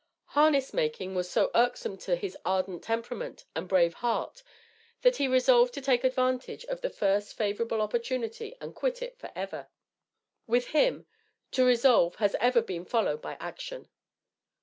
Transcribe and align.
Harness 0.33 0.73
making 0.73 1.13
was 1.13 1.29
so 1.29 1.51
irksome 1.53 1.95
to 1.99 2.15
his 2.15 2.35
ardent 2.43 2.83
temperament 2.83 3.45
and 3.55 3.67
brave 3.69 3.93
heart, 3.93 4.41
that 5.03 5.17
he 5.17 5.27
resolved 5.27 5.75
to 5.75 5.79
take 5.79 6.03
advantage 6.03 6.65
of 6.65 6.81
the 6.81 6.89
first 6.89 7.37
favorable 7.37 7.81
opportunity 7.81 8.55
and 8.59 8.73
quit 8.73 9.03
it 9.03 9.19
forever. 9.19 9.67
With 10.47 10.69
him, 10.69 11.05
to 11.51 11.63
resolve 11.63 12.15
has 12.15 12.35
ever 12.39 12.63
been 12.63 12.83
followed 12.83 13.21
by 13.21 13.37
action. 13.39 13.89